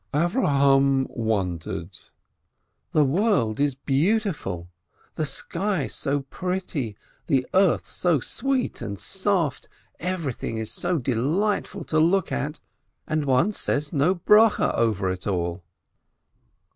[0.15, 1.95] Avrohom wondered,
[2.91, 4.67] "The world is beautiful,
[5.13, 9.69] the sky so pretty, the earth so sweet and soft,
[9.99, 12.59] everything is so delightful to look at,
[13.05, 15.63] and one says no blessing over it all!"